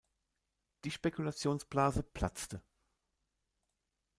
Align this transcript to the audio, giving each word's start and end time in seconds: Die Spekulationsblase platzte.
Die 0.83 0.89
Spekulationsblase 0.89 2.01
platzte. 2.01 2.63